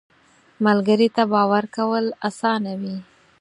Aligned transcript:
ملګری 0.65 1.07
ته 1.15 1.23
باور 1.33 1.63
کول 1.75 2.05
اسانه 2.27 2.73
وي 2.81 2.95